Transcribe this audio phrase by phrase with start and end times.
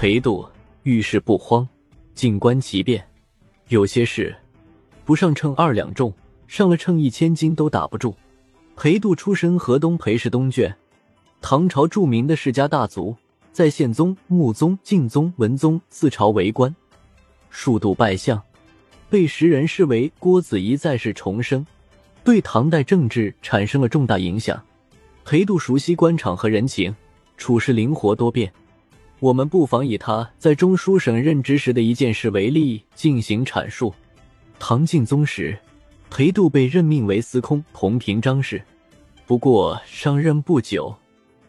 [0.00, 0.48] 裴度
[0.84, 1.68] 遇事不慌，
[2.14, 3.06] 静观其变。
[3.68, 4.34] 有些事
[5.04, 6.10] 不上秤二两重，
[6.46, 8.16] 上了秤一千斤都打不住。
[8.76, 10.72] 裴度出身河东裴氏东眷，
[11.42, 13.14] 唐朝著名的世家大族，
[13.52, 16.74] 在宪宗、穆宗、敬宗、文宗四朝为官，
[17.50, 18.42] 数度拜相，
[19.10, 21.66] 被时人视为郭子仪再世重生，
[22.24, 24.58] 对唐代政治产生了重大影响。
[25.26, 26.96] 裴度熟悉官场和人情，
[27.36, 28.50] 处事灵活多变。
[29.20, 33.94] 我们不妨以他在中书省任职时的一件事为例进行阐述。
[34.58, 35.58] 唐敬宗时，
[36.08, 38.62] 裴度被任命为司空，同平章事。
[39.26, 40.94] 不过上任不久，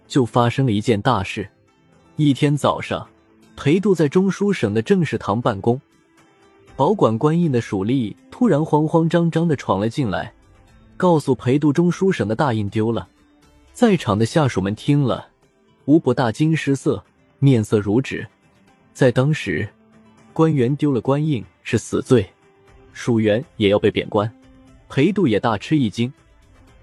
[0.05, 1.47] 就发生了一件大事。
[2.17, 3.07] 一天早上，
[3.55, 5.79] 裴度在中书省的正事堂办公，
[6.75, 10.33] 保管官印的属吏突然慌慌张张的闯了进来，
[10.97, 13.07] 告诉裴度中书省的大印丢了。
[13.71, 15.29] 在场的下属们听了，
[15.85, 17.01] 无不大惊失色。
[17.43, 18.27] 面色如纸，
[18.93, 19.67] 在当时，
[20.31, 22.29] 官员丢了官印是死罪，
[22.93, 24.31] 属员也要被贬官。
[24.87, 26.13] 裴度也大吃一惊，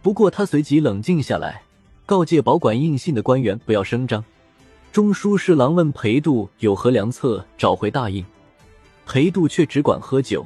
[0.03, 1.63] 不过他随即冷静下来，
[2.05, 4.25] 告诫保管印信的官员不要声张。
[4.91, 8.27] 中书侍郎问裴度有何良策找回大印，
[9.07, 10.45] 裴度却只管喝酒，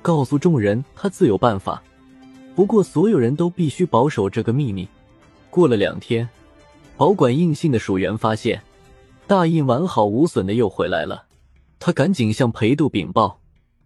[0.00, 1.82] 告诉众人他自有办法。
[2.54, 4.86] 不过所有人都必须保守这个秘密。
[5.50, 6.28] 过了两天，
[6.96, 8.62] 保管印信的属员发现。
[9.28, 11.26] 大印完好无损的又回来了，
[11.78, 13.38] 他赶紧向裴度禀报，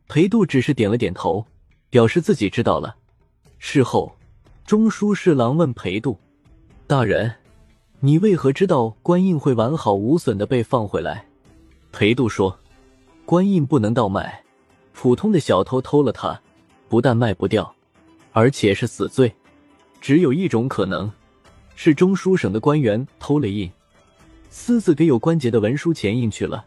[0.06, 1.44] 裴度只是点了点头，
[1.90, 2.94] 表示自己知道了。
[3.58, 4.14] 事后，
[4.64, 6.16] 中书侍郎问裴度
[6.86, 7.34] ：“大人，
[7.98, 11.26] 你为何知道官印会完好无损的被放回来？”
[11.90, 12.56] 裴度说
[13.26, 14.44] ：“官印不能倒卖，
[14.92, 16.40] 普通的小偷偷了它，
[16.88, 17.74] 不但卖不掉，
[18.30, 19.34] 而且是死罪。
[20.00, 21.10] 只有一种可能，
[21.74, 23.68] 是中书省的官员偷了印。”
[24.54, 26.62] 私自给有关节的文书钱印去了。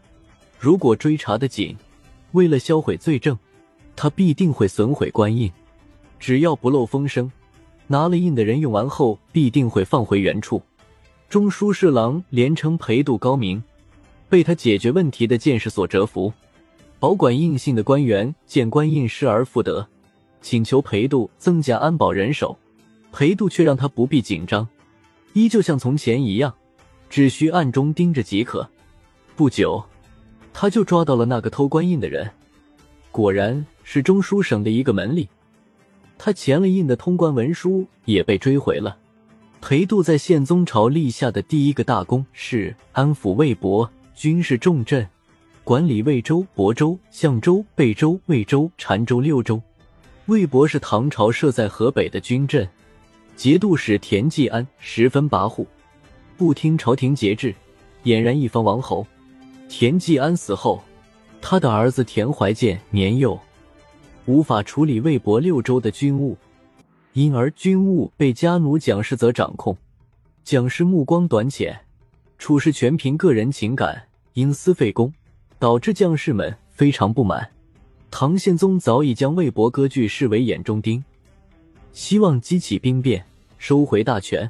[0.58, 1.76] 如果追查的紧，
[2.32, 3.38] 为了销毁罪证，
[3.94, 5.48] 他必定会损毁官印。
[6.18, 7.30] 只要不漏风声，
[7.86, 10.60] 拿了印的人用完后必定会放回原处。
[11.28, 13.62] 中书侍郎连称裴度高明，
[14.28, 16.32] 被他解决问题的见识所折服。
[16.98, 19.86] 保管印信的官员见官印失而复得，
[20.42, 22.58] 请求裴度增加安保人手。
[23.12, 24.68] 裴度却让他不必紧张，
[25.34, 26.52] 依旧像从前一样。
[27.08, 28.68] 只需暗中盯着即可。
[29.34, 29.84] 不久，
[30.52, 32.30] 他就抓到了那个偷官印的人，
[33.10, 35.26] 果然是中书省的一个门吏。
[36.18, 38.96] 他签了印的通关文书也被追回了。
[39.60, 45.06] 裴度在宪宗朝立下的第一个大功是安抚魏博，军事重镇，
[45.64, 49.60] 管理魏州、亳州、象州、贝州、魏州、澶州六州。
[50.26, 52.66] 魏博是唐朝设在河北的军镇，
[53.34, 55.66] 节度使田季安十分跋扈。
[56.36, 57.54] 不听朝廷节制，
[58.04, 59.06] 俨然一方王侯。
[59.68, 60.82] 田季安死后，
[61.40, 63.38] 他的儿子田怀建年幼，
[64.26, 66.36] 无法处理魏博六州的军务，
[67.14, 69.76] 因而军务被家奴蒋氏则掌控。
[70.44, 71.80] 蒋氏目光短浅，
[72.38, 74.02] 处事全凭个人情感，
[74.34, 75.12] 因私废公，
[75.58, 77.50] 导致将士们非常不满。
[78.10, 81.02] 唐宪宗早已将魏博割据视为眼中钉，
[81.92, 83.24] 希望激起兵变，
[83.58, 84.48] 收回大权。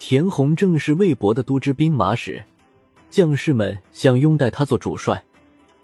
[0.00, 2.42] 田弘正是魏博的都知兵马使，
[3.10, 5.22] 将士们想拥戴他做主帅。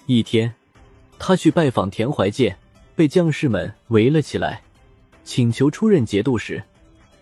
[0.06, 0.52] 一天，
[1.18, 2.56] 他去拜访田怀建，
[2.96, 4.62] 被将士们围了起来，
[5.22, 6.64] 请求出任节度使。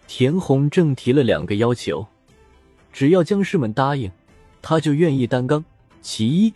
[0.06, 2.06] 田弘正提了两个要求，
[2.92, 4.08] 只要将士们答应，
[4.62, 5.64] 他就愿意担纲。
[6.00, 6.54] 其一，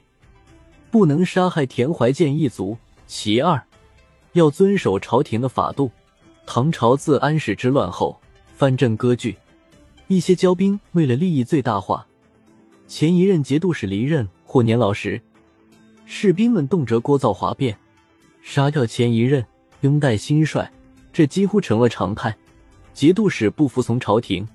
[0.89, 2.79] 不能杀害田怀建一族；
[3.09, 3.61] 其二，
[4.35, 5.91] 要遵守朝廷的法度。
[6.47, 8.21] 唐朝自安史之乱后，
[8.55, 9.37] 藩镇割据。
[10.09, 12.07] 一些骄兵为了利益最大化，
[12.87, 15.21] 前一任节度使离任或年老时，
[16.07, 17.79] 士兵们动辄聒噪哗变，
[18.41, 19.45] 杀掉前一任，
[19.83, 20.73] 拥戴新帅，
[21.13, 22.35] 这几乎成了常态。
[22.95, 24.49] 节度使不服从朝廷，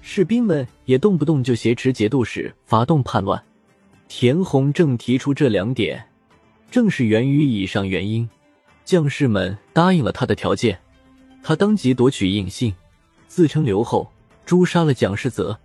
[0.00, 3.40] 士兵们也动不动就挟持节度使发动叛乱。
[4.08, 6.02] 田弘正提出这两点，
[6.70, 8.26] 正是源于以上原因，
[8.86, 10.80] 将士们答应了他的条件。
[11.42, 12.74] 他当即夺取印信，
[13.28, 14.10] 自称刘后。
[14.44, 15.58] 诛杀了蒋世泽，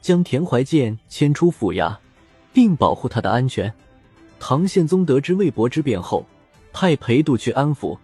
[0.00, 1.96] 将田怀建迁出府衙，
[2.52, 3.72] 并保护他的安全。
[4.38, 6.24] 唐宪宗得知魏博之变后，
[6.72, 7.98] 派裴度去安抚。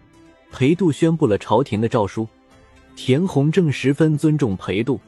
[0.51, 2.27] 裴度宣布了朝廷的诏书。
[2.95, 4.99] 田弘正十分尊重裴度，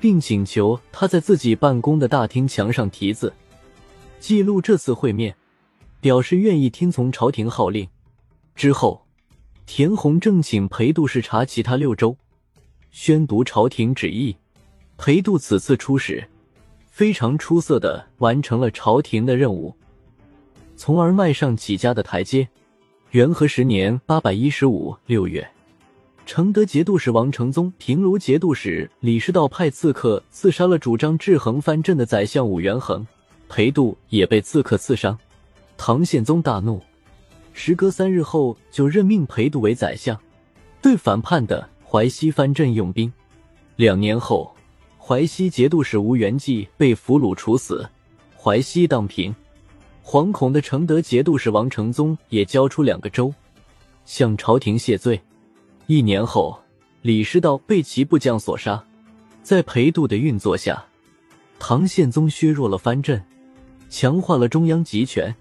[0.00, 3.32] 并请求他在自己办公的大厅墙上题字，
[4.18, 5.34] 记录这次会面，
[6.00, 7.88] 表示愿意听从朝廷号令。
[8.56, 9.06] 之后，
[9.66, 12.16] 田弘正请裴度视察其他六州，
[12.90, 14.36] 宣读朝廷旨意。
[15.04, 16.24] 裴度此次出使，
[16.88, 19.74] 非常出色的完成了朝廷的任务。
[20.76, 22.48] 从而迈上起家的台阶。
[23.10, 25.44] 元和十年八百一十五六月，
[26.24, 33.04] 承德节度使王承宗平卢节度使李师道派刺客刺杀了主张制衡藩镇的宰相武元衡，
[33.48, 35.18] 裴度也被刺客刺伤。
[35.76, 36.80] 唐宪宗大怒，
[37.52, 40.16] 时隔三日后就任命裴度为宰相，
[40.80, 43.12] 对反叛的淮西藩镇用兵。
[43.74, 44.54] 两年后，
[45.04, 47.84] 淮西节度使吴元济被俘虏处死，
[48.38, 49.34] 淮西荡平。
[50.04, 53.34] 惶恐的承德节度使王承宗也交出两个州，
[54.04, 55.20] 向朝廷谢罪。
[55.88, 56.56] 一年后，
[57.00, 58.80] 李师道被其部将所杀。
[59.42, 60.84] 在裴度的运作下，
[61.58, 63.20] 唐宪宗削弱了藩镇，
[63.90, 65.34] 强化了中央集权，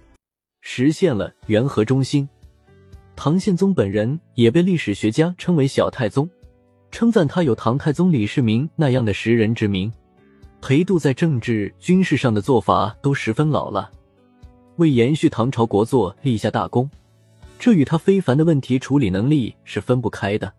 [0.62, 2.28] 实现了元和中兴。
[3.16, 6.28] 唐宪宗本人也被历史学家称为小太宗。
[6.92, 9.92] 称赞他有唐太宗李世民那样的识人之明。
[10.62, 13.90] 裴度在政治、军事上的做法都十分老了，
[14.76, 16.88] 为延续唐朝国祚立下大功，
[17.58, 20.54] 这与他非凡的问题处理能力是分不开的。